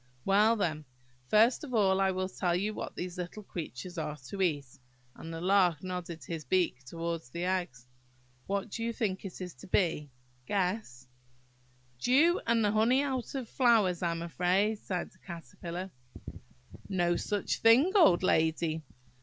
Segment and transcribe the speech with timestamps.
[0.25, 0.85] "Well, then,
[1.27, 5.39] first of all, I will tell you what these little creatures are to eat"–and the
[5.41, 7.85] Lark nodded his beak towards the eggs.
[8.47, 10.09] "What do you think it is to be?
[10.47, 11.05] Guess!"
[11.99, 15.91] "Dew, and the honey out of flowers, I am afraid," sighed the Caterpillar.
[16.89, 18.81] "No such thing, old lady!